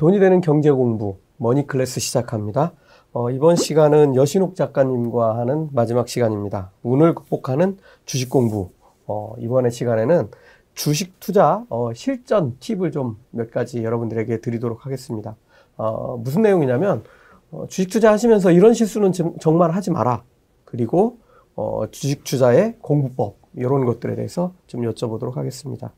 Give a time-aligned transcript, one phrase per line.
[0.00, 2.72] 돈이 되는 경제 공부 머니 클래스 시작합니다.
[3.12, 6.70] 어, 이번 시간은 여신옥 작가님과 하는 마지막 시간입니다.
[6.82, 8.70] 운을 극복하는 주식 공부.
[9.06, 10.30] 어, 이번에 시간에는
[10.72, 15.36] 주식 투자 어, 실전 팁을 좀 몇 가지 여러분들에게 드리도록 하겠습니다.
[15.76, 17.04] 어, 무슨 내용이냐면
[17.50, 20.22] 어, 주식 투자 하시면서 이런 실수는 정말 하지 마라.
[20.64, 21.18] 그리고
[21.56, 25.92] 어, 주식 투자의 공부법 이런 것들에 대해서 좀 여쭤보도록 하겠습니다.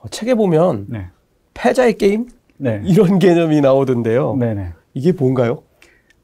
[0.00, 1.06] 어, 책에 보면 네.
[1.54, 2.26] 패자의 게임
[2.58, 2.82] 네.
[2.84, 4.36] 이런 개념이 나오던데요.
[4.36, 4.72] 네네.
[4.94, 5.62] 이게 뭔가요?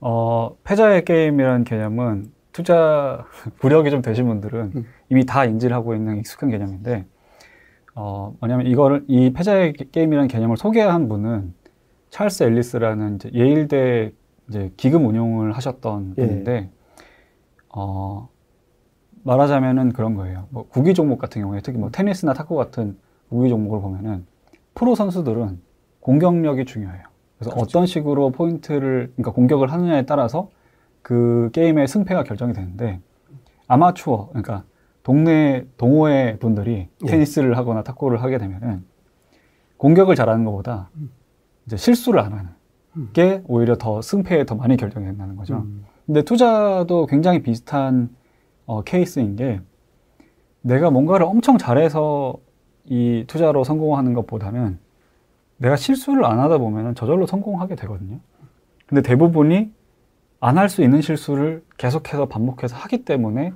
[0.00, 3.24] 어, 패자의 게임이라는 개념은 투자
[3.60, 4.84] 구력이 좀 되신 분들은 음.
[5.10, 7.06] 이미 다 인지를 하고 있는 익숙한 개념인데,
[7.94, 11.54] 어, 뭐냐면 이거를, 이 패자의 게임이라는 개념을 소개한 분은
[12.10, 14.12] 찰스 앨리스라는 이제 예일대
[14.48, 16.26] 이제 기금 운용을 하셨던 예.
[16.26, 16.70] 분인데,
[17.74, 18.28] 어,
[19.22, 20.46] 말하자면은 그런 거예요.
[20.50, 22.98] 뭐 구기 종목 같은 경우에 특히 뭐 테니스나 탁구 같은
[23.30, 24.26] 구기 종목을 보면은
[24.74, 25.60] 프로 선수들은
[26.05, 27.02] 공격력이 중요해요.
[27.38, 27.60] 그래서 그렇죠.
[27.60, 30.50] 어떤 식으로 포인트를, 그러니까 공격을 하느냐에 따라서
[31.00, 33.00] 그 게임의 승패가 결정이 되는데
[33.69, 34.64] 아마추어, 그러니까
[35.02, 37.06] 동네 동호회 분들이 예.
[37.06, 38.84] 테니스를 하거나 탁구를 하게 되면은
[39.78, 41.10] 공격을 잘하는 것보다 음.
[41.66, 42.50] 이제 실수를 안 하는
[42.97, 43.08] 음.
[43.14, 45.56] 게 오히려 더 승패에 더 많이 결정이 된다는 거죠.
[45.56, 45.86] 음.
[46.05, 48.14] 근데 투자도 굉장히 비슷한
[48.66, 49.62] 어, 케이스인 게
[50.60, 52.36] 내가 뭔가를 엄청 잘해서
[52.84, 54.83] 이 투자로 성공하는 것보다는
[55.56, 58.19] 내가 실수를 안 하다 보면 저절로 성공하게 되거든요.
[58.86, 59.72] 근데 대부분이
[60.41, 63.52] 안 할 수 있는 실수를 계속해서 반복해서 하기 때문에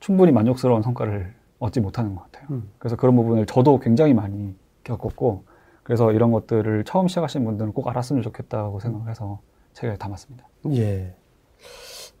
[0.00, 2.46] 충분히 만족스러운 성과를 얻지 못하는 것 같아요.
[2.52, 2.70] 음.
[2.78, 5.42] 그래서 그런 부분을 저도 굉장히 많이 겪었고,
[5.82, 9.40] 그래서 이런 것들을 처음 시작하신 분들은 꼭 알았으면 좋겠다고 생각해서
[9.72, 10.46] 책에 담았습니다.
[10.70, 11.16] 예.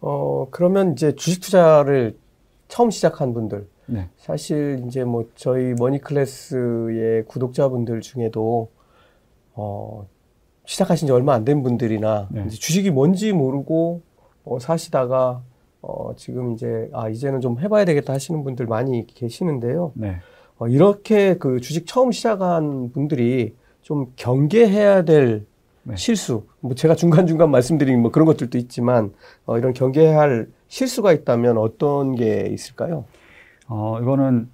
[0.00, 2.18] 어, 그러면 이제 주식 투자를
[2.66, 4.08] 처음 시작한 분들, 네.
[4.16, 8.70] 사실 이제 뭐 저희 머니 클래스의 구독자분들 중에도
[9.62, 10.06] 어,
[10.64, 12.48] 시작하신 지 얼마 안 된 분들이나 네.
[12.48, 14.02] 주식이 뭔지 모르고
[14.44, 15.42] 어, 사시다가
[15.82, 19.92] 어, 지금 이제 아 이제는 좀 해봐야 되겠다 하시는 분들 많이 계시는데요.
[19.94, 20.16] 네.
[20.58, 25.46] 어, 이렇게 그 주식 처음 시작한 분들이 좀 경계해야 될
[25.84, 25.96] 네.
[25.96, 29.12] 실수, 뭐 제가 중간 중간 말씀드린 뭐 그런 것들도 있지만
[29.46, 33.04] 어, 이런 경계할 실수가 있다면 어떤 게 있을까요?
[33.68, 34.50] 어, 이거는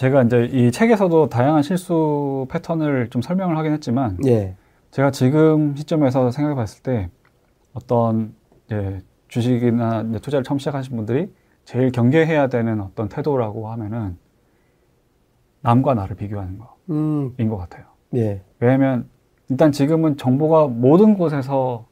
[0.00, 4.56] 제가 이제 이 책에서도 다양한 실수 패턴을 좀 설명을 하긴 했지만, 예.
[4.92, 7.10] 제가 지금 시점에서 생각해 봤을 때
[7.74, 8.34] 어떤
[8.64, 11.30] 이제 주식이나 투자를 처음 시작하신 분들이
[11.66, 14.16] 제일 경계해야 되는 어떤 태도라고 하면은
[15.60, 17.48] 남과 나를 비교하는 거인 음.
[17.50, 17.84] 것 같아요.
[18.14, 18.40] 예.
[18.58, 19.06] 왜냐하면
[19.50, 21.84] 일단 지금은 정보가 모든 곳에서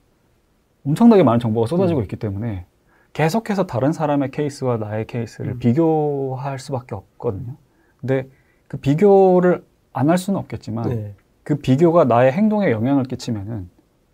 [0.87, 2.05] 엄청나게 많은 정보가 쏟아지고 음.
[2.05, 2.65] 있기 때문에
[3.13, 5.59] 계속해서 다른 사람의 케이스와 나의 케이스를 음.
[5.59, 7.57] 비교할 수밖에 없거든요.
[8.01, 8.29] 근데
[8.69, 11.15] 그 비교를 안 할 수는 없겠지만 네.
[11.43, 13.69] 그 비교가 나의 행동에 영향을 끼치면은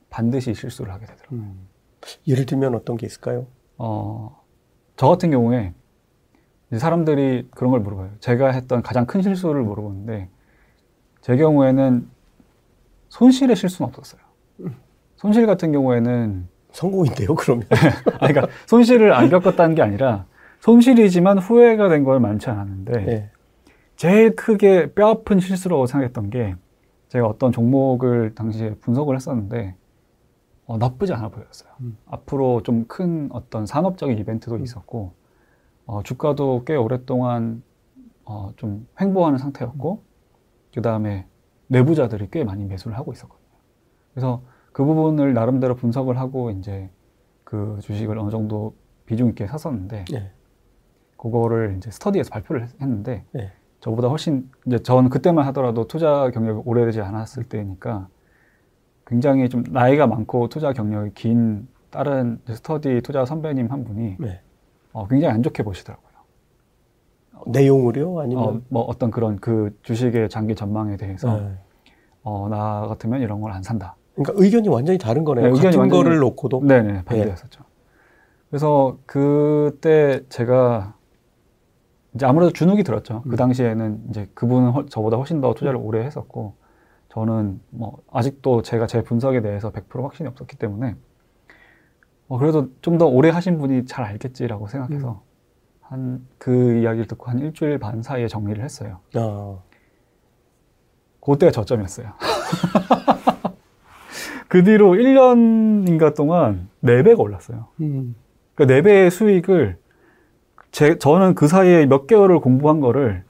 [0.08, 1.40] 반드시 실수를 하게 되더라고요.
[1.40, 1.68] 음.
[2.26, 3.46] 예를 들면 어떤 게 있을까요?
[3.76, 4.40] 어,
[4.96, 5.74] 저 같은 경우에
[6.76, 8.10] 사람들이 그런 걸 물어봐요.
[8.20, 10.28] 제가 했던 가장 큰 실수를 물어보는데
[11.20, 12.08] 제 경우에는
[13.08, 14.20] 손실의 실수는 없었어요.
[14.60, 14.74] 음.
[15.16, 17.66] 손실 같은 경우에는 성공인데요, 그러면?
[18.20, 20.26] 그러니까 손실을 안 겪었다는 게 아니라
[20.60, 23.30] 손실이지만 후회가 된 걸 많지 않았는데 네.
[23.96, 26.56] 제일 크게 뼈아픈 실수라고 생각했던 게
[27.08, 29.76] 제가 어떤 종목을 당시에 분석을 했었는데
[30.66, 31.70] 어, 나쁘지 않아 보였어요.
[31.80, 31.96] 음.
[32.06, 34.64] 앞으로 좀 큰 어떤 산업적인 이벤트도 음.
[34.64, 35.12] 있었고
[35.86, 37.62] 어, 주가도 꽤 오랫동안
[38.24, 40.02] 어, 좀 횡보하는 상태였고
[40.74, 41.26] 그 다음에
[41.68, 43.46] 내부자들이 꽤 많이 매수를 하고 있었거든요.
[44.12, 46.90] 그래서 그 부분을 나름대로 분석을 하고 이제
[47.44, 48.74] 그 주식을 어느 정도
[49.06, 50.32] 비중 있게 샀었는데 네.
[51.16, 53.52] 그거를 이제 스터디에서 발표를 했는데 네.
[53.84, 58.08] 저보다 훨씬 이제 전 그때만 하더라도 투자 경력이 오래되지 않았을 때니까
[59.06, 64.40] 굉장히 좀 나이가 많고 투자 경력이 긴 다른 스터디 투자 선배님 한 분이 네.
[64.94, 66.08] 어, 굉장히 안 좋게 보시더라고요.
[67.46, 68.20] 내용을요?
[68.20, 71.52] 아니면 어, 뭐 어떤 그런 그 주식의 장기 전망에 대해서 네.
[72.22, 73.96] 어, 나 같으면 이런 걸 안 산다.
[74.14, 75.44] 그러니까 의견이 완전히 다른 거네요.
[75.44, 76.62] 네, 같은 완전히, 거를 놓고도.
[76.64, 77.60] 네네 반대였었죠.
[77.60, 77.66] 네.
[78.48, 80.94] 그래서 그때 제가
[82.14, 83.22] 이제 아무래도 주눅이 들었죠.
[83.22, 83.30] 그 음.
[83.30, 86.54] 그 당시에는 이제 그분은 허, 저보다 훨씬 더 투자를 오래 했었고,
[87.08, 90.96] 저는 뭐 아직도 제가 제 분석에 대해서 100% 확신이 없었기 때문에
[92.28, 95.22] 어, 그래도 좀 더 오래 하신 분이 잘 알겠지라고 생각해서
[95.92, 96.26] 음.
[96.40, 98.98] 한그 이야기를 듣고 한 일주일 반 사이에 정리를 했어요.
[99.14, 99.58] 아.
[101.20, 102.12] 그때가 저점이었어요.
[104.48, 107.68] 그 뒤로 1년인가 동안 4배가 올랐어요.
[107.80, 108.14] 음.
[108.54, 109.78] 그 그러니까 4배의 수익을
[110.74, 113.22] 제, 저는 그 사이에 몇 개월을 공부한 거를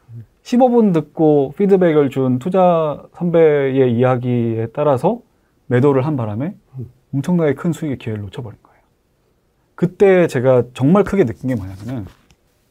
[0.45, 5.21] 15분 듣고 피드백을 준 투자 선배의 이야기에 따라서
[5.67, 6.55] 매도를 한 바람에
[7.13, 8.79] 엄청나게 큰 수익의 기회를 놓쳐버린 거예요.
[9.75, 12.07] 그때 제가 정말 크게 느낀 게 뭐냐면은,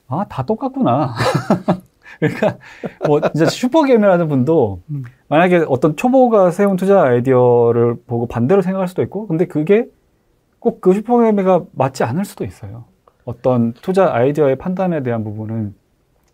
[0.08, 1.14] 아, 다 똑같구나.
[2.20, 2.58] 그러니까,
[3.06, 4.82] 뭐, 진짜 슈퍼게임이라는 분도
[5.28, 9.86] 만약에 어떤 초보가 세운 투자 아이디어를 보고 반대로 생각할 수도 있고, 근데 그게
[10.58, 12.86] 꼭 그 슈퍼게임가 맞지 않을 수도 있어요.
[13.26, 15.74] 어떤 투자 아이디어의 판단에 대한 부분은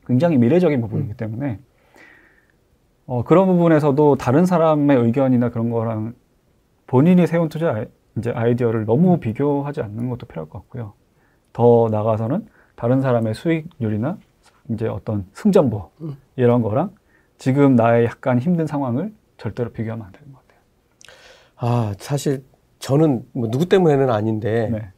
[0.07, 1.59] 굉장히 미래적인 부분이기 때문에
[3.05, 6.13] 어, 그런 부분에서도 다른 사람의 의견이나 그런 거랑
[6.87, 7.85] 본인이 세운 투자 아이,
[8.17, 10.93] 이제 아이디어를 너무 비교하지 않는 것도 필요할 것 같고요.
[11.53, 14.17] 더 나가서는 다른 사람의 수익률이나
[14.69, 15.89] 이제 어떤 승전보
[16.35, 16.91] 이런 거랑
[17.37, 20.61] 지금 나의 약간 힘든 상황을 절대로 비교하면 안 되는 것 같아요.
[21.57, 22.43] 아 사실
[22.79, 24.91] 저는 뭐 누구 때문에는 아닌데 네.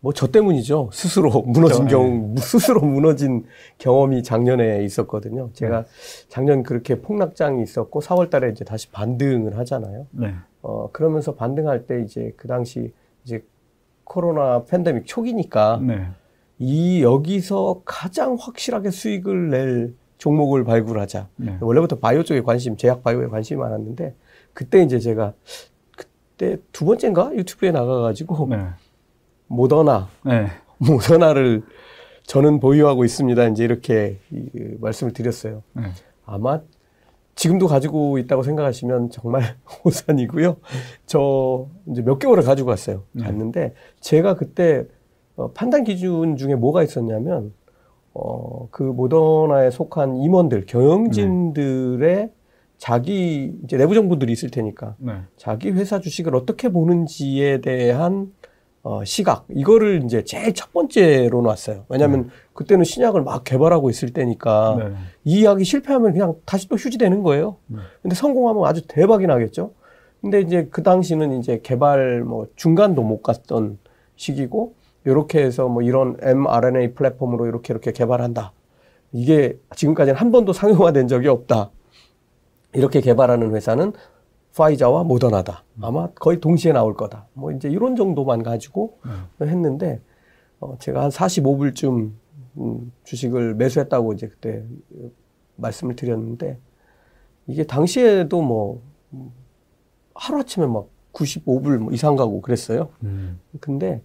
[0.00, 0.90] 뭐 저 때문이죠.
[0.92, 1.86] 스스로 무너진 그렇죠.
[1.86, 2.40] 경우, 네.
[2.40, 3.44] 스스로 무너진
[3.78, 5.50] 경험이 작년에 있었거든요.
[5.52, 5.88] 제가 네.
[6.28, 10.06] 작년 그렇게 폭락장이 있었고 4월 달에 이제 다시 반등을 하잖아요.
[10.12, 10.34] 네.
[10.62, 12.92] 어, 그러면서 반등할 때 이제 그 당시
[13.24, 13.44] 이제
[14.04, 16.06] 코로나 팬데믹 초기니까 네.
[16.58, 21.28] 이 여기서 가장 확실하게 수익을 낼 종목을 발굴하자.
[21.36, 21.58] 네.
[21.60, 24.14] 원래부터 바이오 쪽에 관심, 제약 바이오에 관심이 많았는데
[24.54, 25.34] 그때 이제 제가
[25.96, 28.58] 그때 두 번째인가 유튜브에 나가가지고 네.
[29.48, 30.48] 모더나, 네.
[30.78, 31.62] 모더나를
[32.26, 33.46] 저는 보유하고 있습니다.
[33.48, 34.18] 이제 이렇게
[34.80, 35.62] 말씀을 드렸어요.
[35.74, 35.84] 네.
[36.24, 36.60] 아마
[37.36, 39.42] 지금도 가지고 있다고 생각하시면 정말
[39.84, 40.56] 호산이고요.
[41.06, 43.04] 저 이제 몇 개월을 가지고 갔어요.
[43.12, 43.24] 네.
[43.24, 44.86] 갔는데 제가 그때
[45.36, 47.52] 어, 판단 기준 중에 뭐가 있었냐면
[48.14, 52.32] 어, 그 모더나에 속한 임원들, 경영진들의 네.
[52.78, 55.12] 자기 이제 내부 정보들이 있을 테니까 네.
[55.36, 58.32] 자기 회사 주식을 어떻게 보는지에 대한
[58.88, 61.86] 어, 시각 이거를 이제 제일 첫 번째로 놨어요.
[61.88, 62.28] 왜냐하면 네.
[62.52, 64.94] 그때는 신약을 막 개발하고 있을 때니까 네.
[65.24, 67.56] 이 이야기 실패하면 그냥 다시 또 휴지되는 거예요.
[67.66, 67.78] 네.
[68.00, 69.72] 근데 성공하면 아주 대박이 나겠죠.
[70.20, 73.78] 근데 이제 그 당시는 이제 개발 뭐 중간도 못 갔던
[74.14, 74.74] 시기고
[75.04, 78.52] 이렇게 해서 뭐 이런 mRNA 플랫폼으로 이렇게 이렇게 개발한다.
[79.10, 81.70] 이게 지금까지는 한 번도 상용화된 적이 없다.
[82.72, 83.94] 이렇게 개발하는 회사는
[84.56, 85.64] 파이자와 모더나다.
[85.82, 87.26] 아마 거의 동시에 나올 거다.
[87.34, 89.26] 뭐 이제 이런 정도만 가지고 음.
[89.40, 90.00] 했는데
[90.60, 92.12] 어 제가 한 45불쯤
[92.58, 94.64] 음 주식을 매수했다고 이제 그때
[95.56, 96.58] 말씀을 드렸는데
[97.46, 98.82] 이게 당시에도 뭐
[100.14, 102.88] 하루아침에 막 95불 뭐 이상 가고 그랬어요.
[103.02, 103.38] 음.
[103.60, 104.02] 근데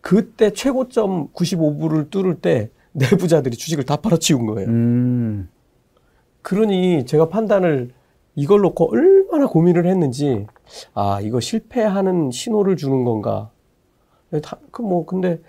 [0.00, 4.68] 그때 최고점 95불을 뚫을 때 내부자들이 주식을 다 팔아치운 거예요.
[4.70, 5.50] 음.
[6.40, 7.92] 그러니 제가 판단을
[8.34, 10.46] 이걸 놓고 얼마나 고민을 했는지,
[10.94, 13.50] 아, 이거 실패하는 신호를 주는 건가.
[14.70, 15.40] 그 뭐, 근데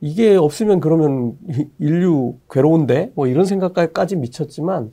[0.00, 1.36] 이게 없으면 그러면
[1.78, 3.12] 인류 괴로운데?
[3.14, 4.92] 뭐 이런 생각까지 미쳤지만,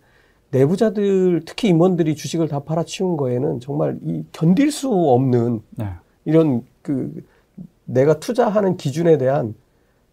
[0.53, 5.87] 내부자들, 특히 임원들이 주식을 다 팔아치운 거에는 정말 이 견딜 수 없는 네.
[6.25, 7.23] 이런 그
[7.85, 9.55] 내가 투자하는 기준에 대한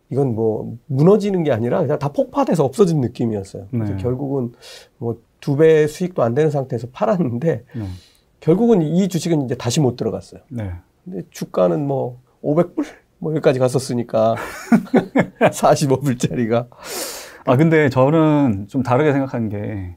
[0.08, 3.66] 이건 뭐 무너지는 게 아니라 그냥 다 폭파돼서 없어진 느낌이었어요.
[3.70, 3.78] 네.
[3.78, 4.52] 그래서 결국은
[4.96, 7.86] 뭐 두 배 수익도 안 되는 상태에서 팔았는데 네.
[8.40, 10.40] 결국은 이 주식은 이제 다시 못 들어갔어요.
[10.48, 10.72] 네.
[11.04, 12.84] 근데 주가는 뭐 500불
[13.18, 14.34] 뭐 여기까지 갔었으니까
[15.40, 16.68] 45불짜리가
[17.46, 19.96] 아 근데 저는 좀 다르게 생각하는 게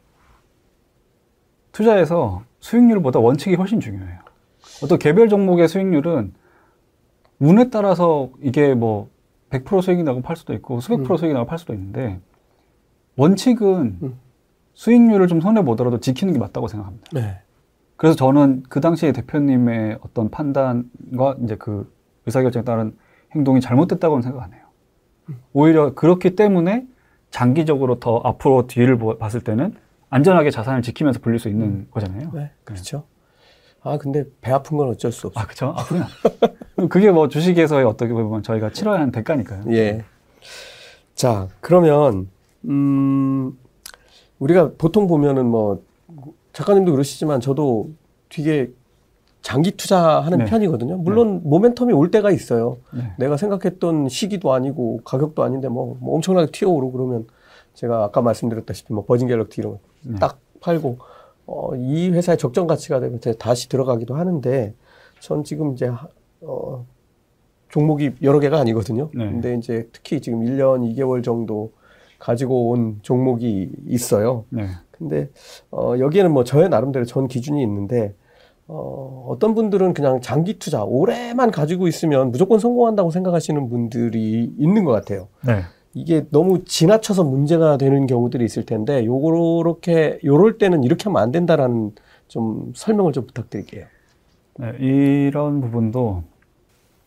[1.71, 4.19] 투자에서 수익률보다 원칙이 훨씬 중요해요.
[4.83, 6.33] 어떤 개별 종목의 수익률은
[7.39, 9.09] 운에 따라서 이게 뭐
[9.49, 11.17] 100% 수익이 나고 팔 수도 있고 수백 프로 음.
[11.17, 12.19] 수익이 나고 팔 수도 있는데
[13.17, 14.19] 원칙은 음.
[14.73, 17.09] 수익률을 좀 손해 보더라도 지키는 게 맞다고 생각합니다.
[17.13, 17.39] 네.
[17.95, 21.91] 그래서 저는 그 당시에 대표님의 어떤 판단과 이제 그
[22.25, 22.95] 의사결정에 따른
[23.33, 24.61] 행동이 잘못됐다고는 생각 안 해요.
[25.29, 25.37] 음.
[25.53, 26.85] 오히려 그렇기 때문에
[27.29, 29.75] 장기적으로 더 앞으로 뒤를 봤을 때는
[30.09, 31.87] 안전하게 자산을 지키면서 불릴 수 있는 음.
[31.91, 32.31] 거잖아요.
[32.33, 33.05] 네, 그렇죠.
[33.81, 35.39] 아, 근데 배 아픈 건 어쩔 수 없어.
[35.39, 35.73] 아, 그쵸?
[35.75, 36.07] 아, 그냥.
[36.89, 39.63] 그게 뭐 주식에서의 어떻게 보면 저희가 치러야 하는 대가니까요.
[39.71, 40.03] 예.
[41.15, 42.29] 자, 그러면,
[42.65, 43.57] 음,
[44.43, 45.81] 우리가 보통 보면은 뭐,
[46.51, 47.89] 작가님도 그러시지만 저도
[48.29, 48.71] 되게
[49.41, 50.45] 장기 투자하는 네.
[50.45, 50.97] 편이거든요.
[50.97, 51.49] 물론 네.
[51.49, 52.77] 모멘텀이 올 때가 있어요.
[52.93, 53.13] 네.
[53.17, 57.27] 내가 생각했던 시기도 아니고 가격도 아닌데 뭐, 뭐 엄청나게 튀어오르고 그러면
[57.73, 59.79] 제가 아까 말씀드렸다시피 뭐 버진 갤럭티 이런
[60.13, 60.59] 거딱 네.
[60.59, 60.97] 팔고
[61.45, 64.73] 어, 이 회사의 적정 가치가 되면 다시 들어가기도 하는데
[65.19, 65.91] 전 지금 이제
[66.41, 66.85] 어,
[67.69, 69.09] 종목이 여러 개가 아니거든요.
[69.13, 69.25] 네.
[69.25, 71.71] 근데 이제 특히 지금 1년 2개월 정도
[72.23, 74.45] 가지고 온 종목이 있어요.
[74.49, 74.67] 네.
[74.91, 75.29] 근데
[75.71, 78.15] 어, 여기에는 뭐 저의 나름대로 전 기준이 있는데
[78.65, 84.93] 어, 어떤 분들은 그냥 장기 투자 오래만 가지고 있으면 무조건 성공한다고 생각하시는 분들이 있는 것
[84.93, 85.27] 같아요.
[85.45, 85.63] 네.
[85.93, 91.91] 이게 너무 지나쳐서 문제가 되는 경우들이 있을 텐데 요렇게 요럴 때는 이렇게 하면 안 된다라는
[92.29, 93.85] 좀 설명을 좀 부탁드릴게요.
[94.59, 96.23] 네, 이런 부분도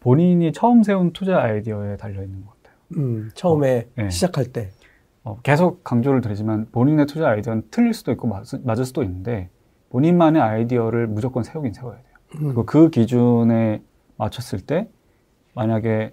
[0.01, 2.77] 본인이 처음 세운 투자 아이디어에 달려 있는 것 같아요.
[2.99, 4.11] 음, 처음에 어, 네.
[4.11, 4.71] 시작할 때
[5.27, 9.51] 어, 계속 강조를 드리지만 본인의 투자 아이디어는 틀릴 수도 있고 맞, 맞을 수도 있는데
[9.91, 12.05] 본인만의 아이디어를 무조건 세우긴 세워야 돼요.
[12.37, 12.41] 음.
[12.45, 13.83] 그리고 그 기준에
[14.19, 14.89] 맞췄을 때
[15.55, 16.13] 만약에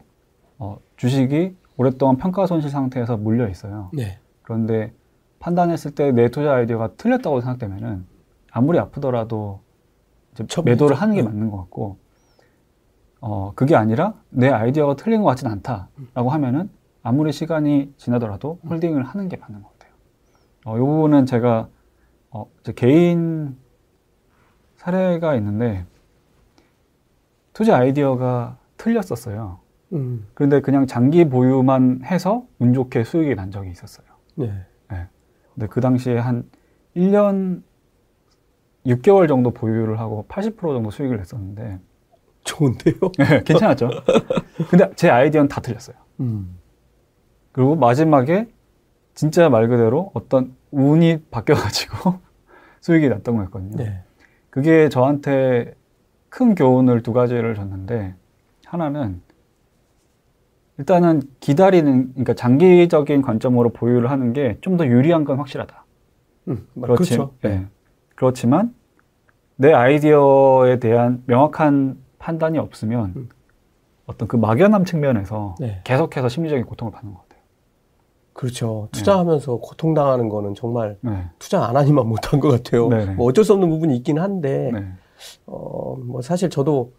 [0.57, 3.91] 어, 주식이 오랫동안 평가 손실 상태에서 물려 있어요.
[3.93, 4.17] 네.
[4.41, 4.93] 그런데
[5.37, 8.05] 판단했을 때 내 투자 아이디어가 틀렸다고 생각되면은
[8.51, 9.59] 아무리 아프더라도
[10.65, 11.27] 매도를 하는 게 네.
[11.27, 11.97] 맞는 것 같고
[13.21, 16.71] 어 그게 아니라 내 아이디어가 틀린 것 같진 않다라고 하면은
[17.03, 19.93] 아무리 시간이 지나더라도 홀딩을 하는 게 맞는 것 같아요.
[20.65, 21.67] 어, 이 부분은 제가
[22.31, 23.57] 어, 제 개인
[24.77, 25.85] 사례가 있는데
[27.51, 29.59] 투자 아이디어가 틀렸었어요.
[29.91, 30.27] 음.
[30.33, 34.07] 그런데 그냥 장기 보유만 해서 운 좋게 수익이 난 적이 있었어요.
[34.35, 34.65] 네.
[34.89, 35.07] 네.
[35.53, 36.49] 근데 그 당시에 한
[36.95, 37.63] 1년
[38.85, 41.79] 6개월 정도 보유를 하고 80% 정도 수익을 냈었는데
[42.43, 42.95] 좋은데요?
[43.17, 43.89] 네, 괜찮았죠.
[44.69, 45.95] 근데 제 아이디어는 다 틀렸어요.
[46.21, 46.57] 음.
[47.53, 48.47] 그리고 마지막에
[49.13, 52.15] 진짜 말 그대로 어떤 운이 바뀌어가지고
[52.81, 53.77] 수익이 났던 거였거든요.
[53.77, 54.03] 네.
[54.49, 55.73] 그게 저한테
[56.29, 58.15] 큰 교훈을 두 가지를 줬는데
[58.65, 59.21] 하나는
[60.79, 65.85] 일단은 기다리는 그러니까 장기적인 관점으로 보유를 하는 게 좀 더 유리한 건 확실하다.
[66.49, 67.33] 음, 그렇지, 그렇죠.
[67.41, 67.67] 네.
[68.15, 68.73] 그렇지만
[69.55, 73.29] 내 아이디어에 대한 명확한 판단이 없으면 음.
[74.07, 75.81] 어떤 그 막연함 측면에서 네.
[75.83, 77.22] 계속해서 심리적인 고통을 받는 것 같아요.
[78.33, 78.89] 그렇죠.
[78.91, 79.57] 투자하면서 네.
[79.61, 81.29] 고통당하는 거는 정말 네.
[81.39, 82.89] 투자 안 하니만 못한 것 같아요.
[82.89, 83.13] 네, 네.
[83.13, 84.85] 뭐 어쩔 수 없는 부분이 있긴 한데, 네.
[85.45, 86.91] 어, 뭐 사실 저도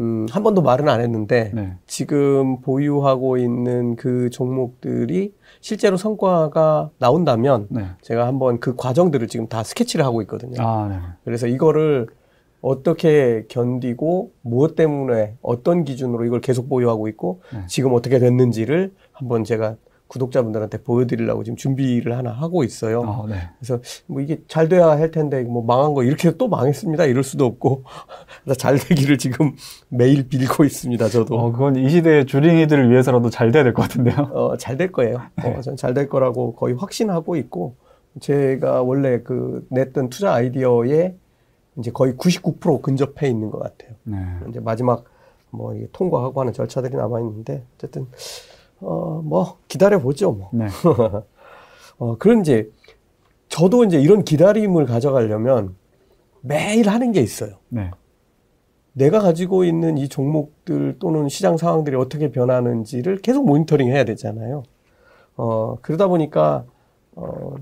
[0.00, 1.76] 음, 한 번도 말은 안 했는데 네.
[1.86, 7.86] 지금 보유하고 있는 그 종목들이 실제로 성과가 나온다면 네.
[8.02, 10.62] 제가 한번 그 과정들을 지금 다 스케치를 하고 있거든요.
[10.62, 10.98] 아, 네.
[11.24, 12.06] 그래서 이거를
[12.60, 17.64] 어떻게 견디고 무엇 때문에 어떤 기준으로 이걸 계속 보유하고 있고 네.
[17.66, 19.76] 지금 어떻게 됐는지를 한번 제가
[20.08, 23.00] 구독자분들한테 보여드리려고 지금 준비를 하나 하고 있어요.
[23.02, 23.36] 어, 네.
[23.58, 27.04] 그래서 뭐 이게 잘 돼야 할 텐데 뭐 망한 거 이렇게 또 망했습니다.
[27.04, 27.84] 이럴 수도 없고
[28.58, 29.54] 잘 되기를 지금
[29.88, 31.08] 매일 빌고 있습니다.
[31.08, 31.36] 저도.
[31.38, 34.16] 어, 그건 이 시대의 주린이들을 위해서라도 잘 돼야 될 것 같은데요.
[34.32, 35.20] 어, 잘 될 거예요.
[35.44, 37.76] 어, 전 잘 될 거라고 거의 확신하고 있고
[38.20, 41.14] 제가 원래 그 냈던 투자 아이디어에
[41.78, 43.94] 이제 거의 99% 근접해 있는 것 같아요.
[44.04, 44.16] 네.
[44.48, 45.04] 이제 마지막
[45.50, 48.06] 뭐 통과하고 하는 절차들이 남아 있는데 어쨌든
[48.80, 50.50] 어, 뭐, 기다려보죠, 뭐.
[50.52, 50.66] 네.
[51.98, 52.70] 어, 그런 이제,
[53.48, 55.74] 저도 이제 이런 기다림을 가져가려면
[56.42, 57.56] 매일 하는 게 있어요.
[57.68, 57.90] 네.
[58.92, 64.62] 내가 가지고 있는 이 종목들 또는 시장 상황들이 어떻게 변하는지를 계속 모니터링 해야 되잖아요.
[65.36, 66.64] 어, 그러다 보니까,
[67.14, 67.54] 어,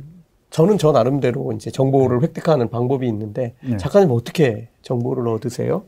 [0.51, 3.77] 저는 저 나름대로 이제 정보를 획득하는 방법이 있는데, 네.
[3.77, 5.85] 작가님 어떻게 정보를 얻으세요?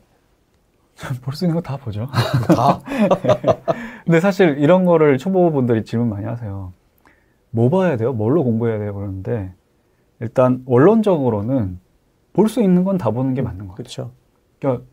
[1.23, 2.07] 볼 수 있는 거 다 보죠.
[2.55, 2.81] 다?
[4.09, 6.73] 근데 사실 이런 거를 초보분들이 질문 많이 하세요.
[7.51, 8.11] 뭐 봐야 돼요?
[8.11, 8.91] 뭘로 공부해야 돼요?
[8.95, 9.53] 그러는데
[10.19, 11.79] 일단 원론적으로는
[12.33, 13.75] 볼 수 있는 건 다 보는 게 맞는 거죠.
[13.75, 14.11] 그렇죠.
[14.59, 14.83] 그러니까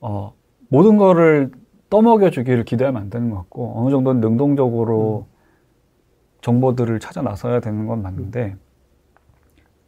[0.00, 0.32] 어,
[0.70, 1.50] 모든 거를
[1.90, 5.34] 떠먹여 주기를 기대하면 안 되는 것 같고 어느 정도는 능동적으로 음.
[6.40, 8.56] 정보들을 찾아 나서야 되는 건 맞는데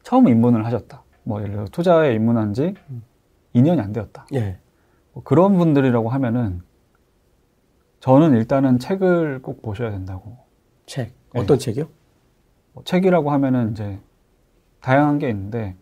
[0.02, 1.02] 처음 입문을 하셨다.
[1.22, 3.02] 뭐 예를 들어 투자에 입문한 지 음.
[3.54, 4.26] 2년이 안 되었다.
[4.34, 4.58] 예.
[5.14, 6.60] 뭐 그런 분들이라고 하면은
[8.00, 10.36] 저는 일단은 책을 꼭 보셔야 된다고.
[10.86, 11.12] 책.
[11.32, 11.40] 네.
[11.40, 11.84] 어떤 책이요?
[12.72, 13.98] 뭐 책이라고 하면은 이제
[14.80, 15.74] 다양한 게 있는데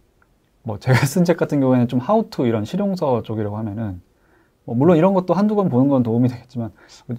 [0.62, 4.00] 뭐 제가 쓴 책 같은 경우에는 좀 하우투 이런 실용서 쪽이라고 하면은
[4.64, 6.71] 뭐 물론 이런 것도 한두 권 보는 건 도움이 되겠지만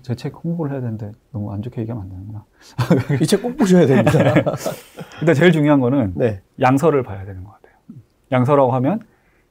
[0.01, 2.45] 제 책 홍보를 해야 되는데 너무 안 좋게 얘기하면 안 되는구나.
[3.21, 4.11] 이 책 꼭 보셔야 됩니다.
[5.19, 6.41] 근데 제일 중요한 거는 네.
[6.59, 7.75] 양서를 봐야 되는 것 같아요.
[8.31, 8.99] 양서라고 하면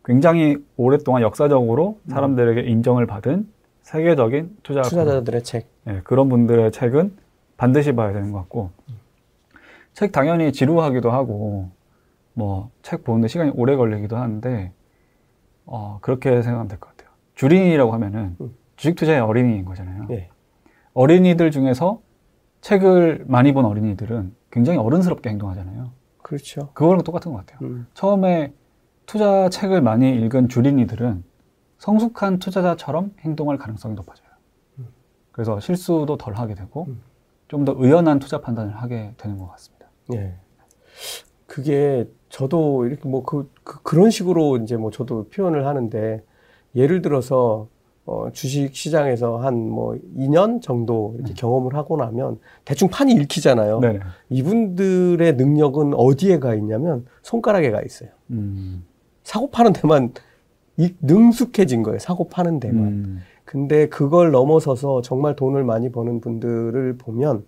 [0.04, 3.48] 굉장히 오랫동안 역사적으로 사람들에게 인정을 받은
[3.84, 5.68] 세계적인 투자 투자자들의 책.
[5.84, 7.16] 네, 그런 분들의 책은
[7.56, 8.70] 반드시 봐야 되는 것 같고
[9.92, 11.70] 책 당연히 지루하기도 하고
[12.32, 14.72] 뭐 책 보는데 시간이 오래 걸리기도 하는데
[15.66, 17.10] 어, 그렇게 생각하면 될 것 같아요.
[17.34, 18.54] 주린이라고 하면은 음.
[18.76, 20.06] 주식 투자의 어린이인 거잖아요.
[20.08, 20.28] 네.
[20.94, 22.00] 어린이들 중에서
[22.60, 25.90] 책을 많이 본 어린이들은 굉장히 어른스럽게 행동하잖아요.
[26.22, 26.70] 그렇죠.
[26.74, 27.58] 그거랑 똑같은 것 같아요.
[27.68, 27.86] 음.
[27.94, 28.52] 처음에
[29.06, 31.22] 투자 책을 많이 읽은 주린이들은
[31.84, 34.26] 성숙한 투자자처럼 행동할 가능성이 높아져요.
[35.32, 37.02] 그래서 실수도 덜 하게 되고 음.
[37.48, 39.90] 좀더 의연한 투자 판단을 하게 되는 것 같습니다.
[40.14, 40.34] 예.
[41.46, 46.24] 그게 저도 이렇게 뭐 그, 그, 그런 식으로 이제 뭐 저도 표현을 하는데
[46.74, 47.68] 예를 들어서
[48.06, 51.36] 어, 주식 시장에서 한 뭐 2년 정도 이렇게 음.
[51.36, 53.80] 경험을 하고 나면 대충 판이 읽히잖아요.
[53.80, 54.00] 네
[54.30, 58.08] 이분들의 능력은 어디에 가 있냐면 손가락에 가 있어요.
[58.30, 58.86] 음.
[59.22, 60.14] 사고 파는 데만
[61.00, 61.98] 능숙해진 거예요.
[61.98, 62.84] 사고 파는 데만.
[62.86, 63.20] 음.
[63.44, 67.44] 근데 그걸 넘어서서 정말 돈을 많이 버는 분들을 보면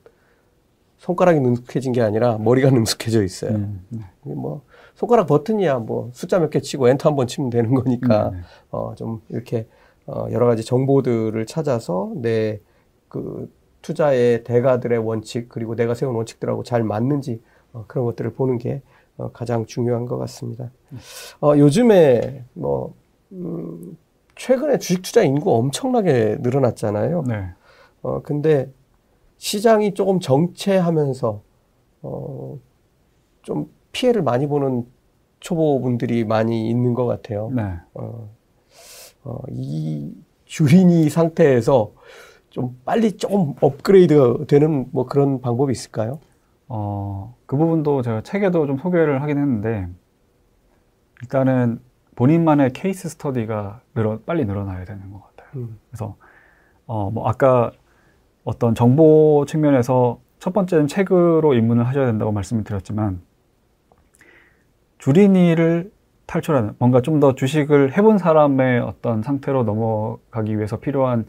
[0.99, 3.53] 손가락이 능숙해진 게 아니라 머리가 능숙해져 있어요.
[3.53, 3.85] 음.
[3.91, 4.01] 네.
[4.23, 4.63] 뭐
[4.95, 8.43] 손가락 버튼이야 뭐 숫자 몇 개 치고 엔터 한 번 치면 되는 거니까 음.
[8.71, 9.67] 어좀 이렇게
[10.07, 12.61] 어 여러 가지 정보들을 찾아서 내
[13.09, 13.49] 그
[13.83, 17.41] 투자의 대가들의 원칙 그리고 내가 세운 원칙들하고 잘 맞는지
[17.73, 18.83] 어 그런 것들을 보는 게
[19.19, 20.71] 어 가장 중요한 것 같습니다.
[21.41, 22.93] 어 요즘에 뭐
[23.33, 23.97] 음,
[24.37, 27.25] 최근에 주식 투자 인구 엄청나게 늘어났잖아요.
[27.27, 27.49] 네.
[28.03, 28.71] 어, 근데
[29.39, 31.43] 시장이 조금 정체하면서,
[32.03, 32.59] 어,
[33.43, 34.87] 좀 피해를 많이 보는
[35.41, 37.51] 초보분들이 많이 있는 것 같아요.
[37.55, 37.63] 네.
[37.95, 38.31] 어,
[39.25, 40.13] 어, 이
[40.45, 41.93] 주린이 상태에서
[42.51, 46.21] 좀 빨리 조금 업그레이드 되는 뭐 그런 방법이 있을까요?
[46.69, 49.89] 어, 그 부분도 제가 책에도 좀 소개를 하긴 했는데,
[51.23, 51.81] 일단은
[52.17, 55.49] 본인만의 케이스 스터디가 늘어, 빨리 늘어나야 되는 것 같아요.
[55.63, 55.79] 음.
[55.91, 56.17] 그래서
[56.87, 57.71] 어, 뭐 아까
[58.45, 63.21] 어떤 정보 측면에서 첫 번째는 책으로 입문을 하셔야 된다고 말씀을 드렸지만
[64.99, 65.93] 주린이를
[66.27, 71.27] 탈출하는 뭔가 좀 더 주식을 해본 사람의 어떤 상태로 넘어가기 위해서 필요한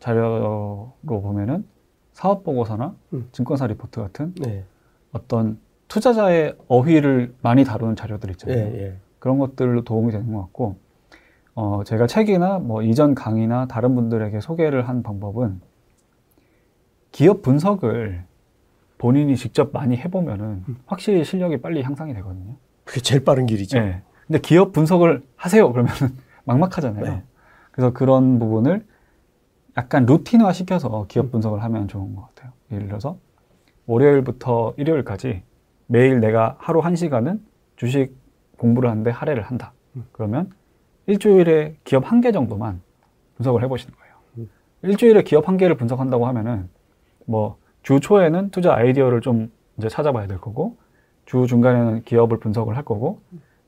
[0.00, 1.64] 자료로 보면은
[2.12, 3.28] 사업 보고서나 음.
[3.32, 4.64] 증권사 리포트 같은 네.
[5.12, 8.58] 어떤 투자자의 어휘를 많이 다루는 자료들 있잖아요.
[8.58, 8.96] 예, 예.
[9.24, 10.76] 그런 것들로 도움이 되는 것 같고,
[11.54, 15.62] 어, 제가 책이나 뭐 이전 강의나 다른 분들에게 소개를 한 방법은
[17.10, 18.24] 기업 분석을
[18.98, 22.56] 본인이 직접 많이 해보면은 확실히 실력이 빨리 향상이 되거든요.
[22.84, 23.78] 그게 제일 빠른 길이죠.
[23.78, 24.02] 네.
[24.26, 25.72] 근데 기업 분석을 하세요.
[25.72, 25.98] 그러면은
[26.44, 27.04] 막막하잖아요.
[27.04, 27.22] 네.
[27.70, 28.84] 그래서 그런 부분을
[29.78, 32.52] 약간 루틴화 시켜서 기업 분석을 하면 좋은 것 같아요.
[32.72, 33.16] 예를 들어서
[33.86, 35.44] 월요일부터 일요일까지
[35.86, 37.42] 매일 내가 하루 한 시간은
[37.76, 38.22] 주식
[38.58, 39.72] 공부를 하는데 할애를 한다.
[39.96, 40.04] 음.
[40.12, 40.50] 그러면
[41.06, 42.80] 일주일에 기업 한 개 정도만
[43.36, 44.14] 분석을 해보시는 거예요.
[44.38, 44.50] 음.
[44.82, 46.68] 일주일에 기업 한 개를 분석한다고 하면은
[47.26, 50.78] 뭐 주 초에는 투자 아이디어를 좀 이제 찾아봐야 될 거고
[51.26, 53.20] 주 중간에는 기업을 분석을 할 거고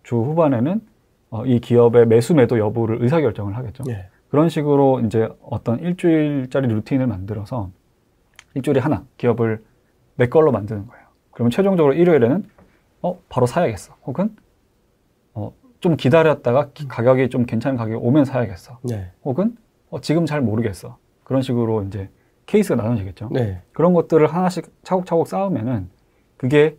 [0.02, 0.80] 주 후반에는
[1.30, 3.84] 어, 이 기업의 매수 매도 여부를 의사 결정을 하겠죠.
[3.88, 4.08] 예.
[4.30, 7.70] 그런 식으로 이제 어떤 일주일짜리 루틴을 만들어서
[8.54, 9.62] 일주일에 하나 기업을
[10.16, 11.06] 내 걸로 만드는 거예요.
[11.32, 12.44] 그러면 최종적으로 일요일에는
[13.02, 13.94] 어 바로 사야겠어.
[14.06, 14.34] 혹은
[15.86, 18.80] 좀 기다렸다가 기, 가격이 좀 괜찮은 가격이 오면 사야겠어.
[18.82, 19.12] 네.
[19.24, 19.56] 혹은
[19.88, 20.98] 어, 지금 잘 모르겠어.
[21.22, 22.08] 그런 식으로 이제
[22.46, 23.28] 케이스가 나눠지겠죠.
[23.30, 23.62] 네.
[23.72, 25.88] 그런 것들을 하나씩 차곡차곡 쌓으면은
[26.36, 26.76] 그게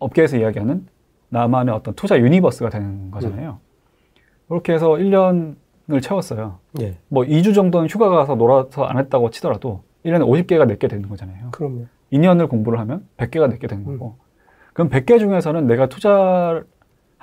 [0.00, 0.88] 업계에서 이야기하는
[1.28, 3.50] 나만의 어떤 투자 유니버스가 되는 거잖아요.
[3.52, 4.22] 네.
[4.48, 6.58] 그렇게 해서 1년을 채웠어요.
[6.72, 6.98] 네.
[7.08, 11.50] 뭐 2주 정도는 휴가 가서 놀아서 안 했다고 치더라도 1년에 50개가 내게 되는 거잖아요.
[11.52, 11.86] 그럼요.
[12.12, 13.98] 2년을 공부를 하면 100개가 내게 되는 음.
[13.98, 14.16] 거고.
[14.18, 14.24] 음.
[14.72, 16.64] 그럼 100개 중에서는 내가 투자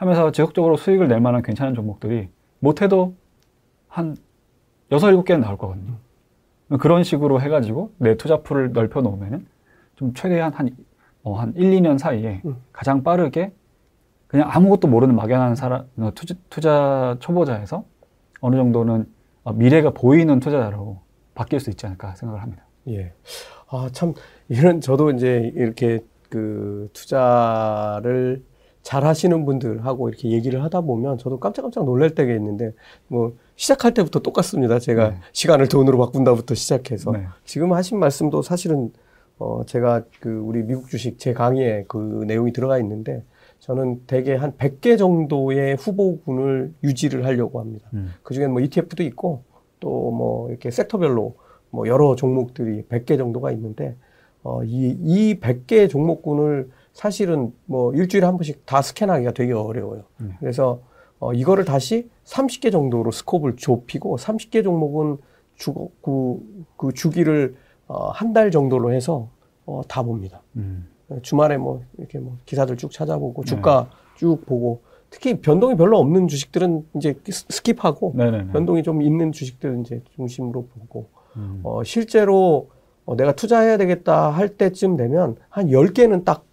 [0.01, 3.13] 하면서 지속적으로 수익을 낼 만한 괜찮은 종목들이 못해도
[3.87, 4.17] 한
[4.91, 5.93] 여섯 일곱 개는 나올 거거든요.
[6.79, 9.45] 그런 식으로 해가지고 내 투자풀을 넓혀 놓으면은
[9.95, 10.75] 좀 최대한 한,
[11.21, 12.55] 어, 한 1, 2년 사이에 음.
[12.73, 13.53] 가장 빠르게
[14.25, 17.85] 그냥 아무것도 모르는 막연한 사람, 어, 투자, 투자 초보자에서
[18.39, 19.05] 어느 정도는
[19.43, 20.99] 어, 미래가 보이는 투자자로
[21.35, 22.65] 바뀔 수 있지 않을까 생각을 합니다.
[22.87, 23.13] 예.
[23.69, 24.15] 아, 참,
[24.49, 28.43] 이런, 저도 이제 이렇게 그 투자를
[28.81, 32.71] 잘 하시는 분들하고 이렇게 얘기를 하다 보면 저도 깜짝깜짝 놀랄 때가 있는데
[33.07, 34.79] 뭐 시작할 때부터 똑같습니다.
[34.79, 35.15] 제가 네.
[35.33, 37.25] 시간을 돈으로 바꾼다부터 시작해서 네.
[37.45, 38.91] 지금 하신 말씀도 사실은
[39.37, 43.23] 어 제가 그 우리 미국 주식 제 강의에 그 내용이 들어가 있는데
[43.59, 47.87] 저는 대개 한 100개 정도의 후보군을 유지를 하려고 합니다.
[47.93, 48.11] 음.
[48.23, 49.43] 그 중에는 뭐 ETF도 있고
[49.79, 51.35] 또 뭐 이렇게 섹터별로
[51.69, 53.95] 뭐 여러 종목들이 100개 정도가 있는데
[54.43, 60.03] 어, 이, 이 100개 종목군을 사실은 뭐 일주일에 한 번씩 다 스캔하기가 되게 어려워요.
[60.17, 60.29] 네.
[60.39, 60.81] 그래서
[61.19, 65.17] 어, 이거를 다시 30개 정도로 스코프를 좁히고 30개 종목은
[65.55, 66.39] 주, 그,
[66.77, 67.55] 그 주기를
[67.87, 69.29] 어, 한 달 정도로 해서
[69.65, 70.41] 어, 다 봅니다.
[70.55, 70.87] 음.
[71.21, 73.95] 주말에 뭐 이렇게 뭐 기사들 쭉 찾아보고 주가 네.
[74.15, 78.51] 쭉 보고 특히 변동이 별로 없는 주식들은 이제 스킵하고 네네네.
[78.53, 81.59] 변동이 좀 있는 주식들은 이제 중심으로 보고 음.
[81.63, 82.69] 어, 실제로
[83.05, 86.45] 어, 내가 투자해야 되겠다 할 때쯤 되면 한 10개는 딱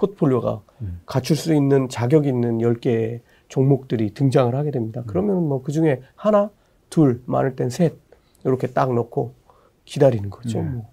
[0.00, 1.00] 포트폴리오가 음.
[1.06, 5.02] 갖출 수 있는 자격 있는 10개의 종목들이 등장을 하게 됩니다.
[5.02, 5.04] 음.
[5.06, 6.50] 그러면 뭐 그 중에 하나,
[6.88, 7.94] 둘, 많을 땐 셋,
[8.44, 9.34] 이렇게 딱 넣고
[9.84, 10.62] 기다리는 거죠.
[10.62, 10.68] 네.
[10.68, 10.90] 뭐.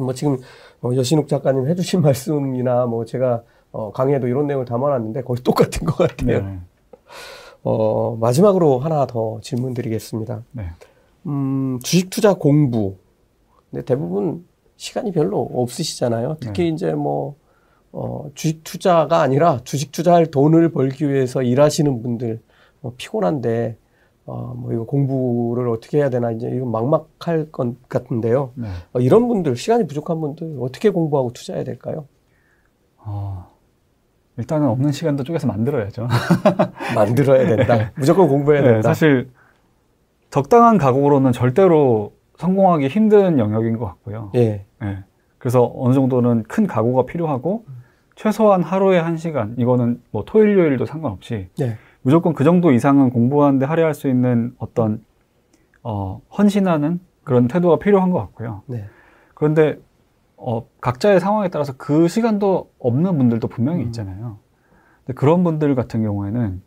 [0.00, 0.38] 뭐 지금
[0.82, 3.42] 어, 여신욱 작가님 해주신 말씀이나 뭐 제가
[3.72, 6.42] 어, 강의에도 이런 내용을 담아놨는데 거의 똑같은 것 같아요.
[6.42, 6.58] 네.
[7.62, 10.42] 어, 마지막으로 하나 더 질문 드리겠습니다.
[10.52, 10.64] 네.
[11.26, 12.96] 음, 주식 투자 공부.
[13.70, 14.44] 근데 대부분
[14.76, 16.38] 시간이 별로 없으시잖아요.
[16.40, 16.68] 특히 네.
[16.70, 17.36] 이제 뭐,
[17.92, 22.40] 어, 주식 투자가 아니라 주식 투자할 돈을 벌기 위해서 일하시는 분들,
[22.82, 23.76] 어, 피곤한데,
[24.26, 28.52] 어, 뭐 이거 공부를 어떻게 해야 되나 이제 이거 막막할 것 같은데요.
[28.54, 28.68] 네.
[28.92, 32.06] 어, 이런 분들 시간이 부족한 분들 어떻게 공부하고 투자해야 될까요?
[32.98, 33.46] 어,
[34.36, 36.06] 일단은 없는 시간도 쪼개서 만들어야죠.
[36.94, 37.76] 만들어야 된다.
[37.76, 37.90] 네.
[37.96, 38.76] 무조건 공부해야 된다.
[38.76, 39.30] 네, 사실
[40.30, 44.30] 적당한 각오로는 절대로 성공하기 힘든 영역인 것 같고요.
[44.36, 44.64] 예.
[44.80, 45.04] 네.
[45.38, 47.64] 그래서 어느 정도는 큰 각오가 필요하고
[48.20, 51.78] 최소한 하루에 한 시간 이거는 뭐 토일 요일도 상관없이 네.
[52.02, 55.02] 무조건 그 정도 이상은 공부하는데 할애할 수 있는 어떤
[55.82, 58.62] 어, 헌신하는 그런 태도가 필요한 것 같고요.
[58.66, 58.84] 네.
[59.32, 59.78] 그런데
[60.36, 63.86] 어, 각자의 상황에 따라서 그 시간도 없는 분들도 분명히 음.
[63.86, 64.36] 있잖아요.
[65.06, 66.60] 근데 그런 분들 같은 경우에는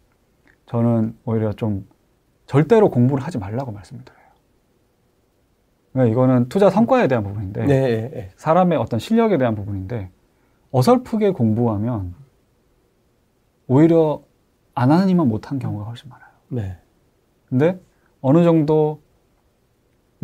[0.65, 1.87] 저는 오히려 좀
[2.47, 4.19] 절대로 공부를 하지 말라고 말씀드려요.
[5.91, 8.31] 그러니까 이거는 투자 성과에 대한 부분인데 네, 네, 네.
[8.37, 10.09] 사람의 어떤 실력에 대한 부분인데
[10.73, 12.15] 어설프게 공부하면
[13.67, 14.23] 오히려
[14.73, 16.29] 안 하는 이만 못한 경우가 훨씬 많아요.
[16.49, 16.77] 네.
[17.47, 17.79] 근데
[18.21, 18.99] 어느 정도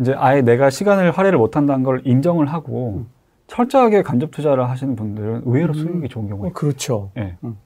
[0.00, 3.08] 이제 아예 내가 시간을 할애를 못한다는 걸 인정을 하고 음.
[3.46, 5.74] 철저하게 간접 투자를 하시는 분들은 의외로 음.
[5.74, 6.54] 수익이 좋은 경우가 있어요.
[6.54, 7.12] 그렇죠.
[7.16, 7.20] 예.
[7.20, 7.36] 네.
[7.44, 7.56] 음.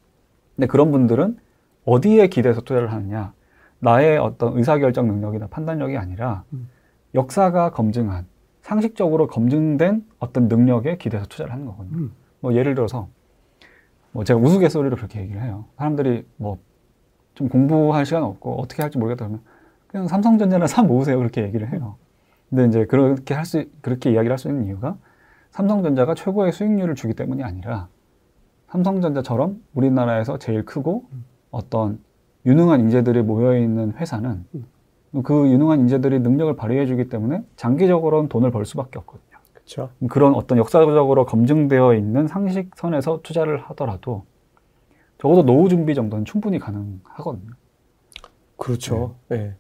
[0.55, 1.39] 근데 그런 분들은
[1.87, 3.33] 어디에 기대서 투자를 하느냐?
[3.79, 6.69] 나의 어떤 의사결정 능력이나 판단력이 아니라 음.
[7.15, 8.27] 역사가 검증한
[8.61, 12.09] 상식적으로 검증된 어떤 능력에 기대서 투자를 하는 거거든요.
[12.45, 12.51] 음.
[12.51, 13.09] 뭐 예를 들어서
[14.13, 15.65] 뭐 제가 우스갯소리로 그렇게 얘기를 해요.
[15.77, 16.59] 사람들이 뭐
[17.35, 19.41] 좀 공부할 시간 없고 어떻게 할지 모르겠다 그러면
[19.89, 21.97] 그냥 삼성전자나 사 모으세요 그렇게 얘기를 해요.
[22.49, 24.97] 근데 이제 그렇게 할 수 그렇게 이야기를 할 수 있는 이유가
[25.51, 27.89] 삼성전자가 최고의 수익률을 주기 때문이 아니라
[28.69, 31.07] 삼성전자처럼 우리나라에서 제일 크고
[31.51, 31.99] 어떤
[32.47, 34.45] 유능한 인재들이 모여 있는 회사는
[35.25, 39.34] 그 유능한 인재들이 능력을 발휘해 주기 때문에 장기적으로는 돈을 벌 수밖에 없거든요.
[39.65, 39.91] 그렇죠.
[40.11, 44.25] 그런 어떤 역사적으로 검증되어 있는 상식선에서 투자를 하더라도
[45.19, 47.53] 적어도 노후 준비 정도는 충분히 가능하거든요.
[48.57, 49.17] 그렇죠.
[49.29, 49.39] 네.
[49.39, 49.55] 네.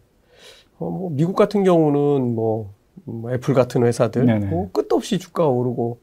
[0.78, 2.72] 어, 뭐 미국 같은 경우는 뭐,
[3.04, 5.98] 뭐 애플 같은 회사들 뭐 끝도 없이 주가가 오르고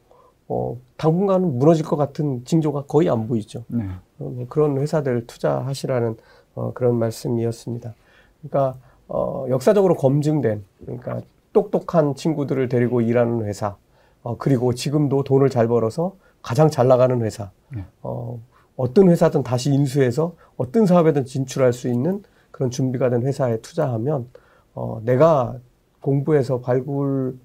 [0.48, 3.64] 어, 당분간은 무너질 것 같은 징조가 거의 안 보이죠.
[3.68, 3.84] 네.
[4.18, 6.16] 어, 뭐 그런 회사들 투자하시라는
[6.54, 7.94] 어, 그런 말씀이었습니다.
[8.40, 11.20] 그러니까 어, 역사적으로 검증된 그러니까
[11.52, 13.76] 똑똑한 친구들을 데리고 일하는 회사
[14.22, 17.84] 어, 그리고 지금도 돈을 잘 벌어서 가장 잘 나가는 회사 네.
[18.02, 18.40] 어,
[18.76, 24.28] 어떤 회사든 다시 인수해서 어떤 사업에든 진출할 수 있는 그런 준비가 된 회사에 투자하면
[24.74, 25.56] 어, 내가
[26.00, 27.36] 공부해서 발굴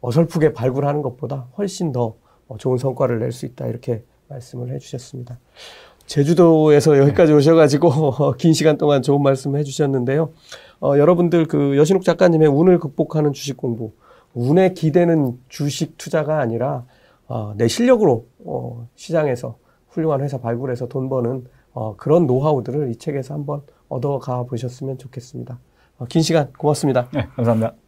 [0.00, 2.14] 어설프게 발굴하는 것보다 훨씬 더
[2.48, 5.38] 어, 좋은 성과를 낼 수 있다 이렇게 말씀을 해주셨습니다.
[6.06, 7.38] 제주도에서 여기까지 네.
[7.38, 10.30] 오셔가지고 긴 시간 동안 좋은 말씀 해주셨는데요.
[10.80, 13.92] 어, 여러분들 그 여신욱 작가님의 운을 극복하는 주식 공부,
[14.36, 16.84] 운에 기대는 주식 투자가 아니라
[17.26, 19.56] 어, 내 실력으로 어, 시장에서
[19.88, 25.58] 훌륭한 회사 발굴해서 돈 버는 어, 그런 노하우들을 이 책에서 한번 얻어가 보셨으면 좋겠습니다.
[25.98, 27.08] 어, 긴 시간 고맙습니다.
[27.12, 27.85] 네, 감사합니다.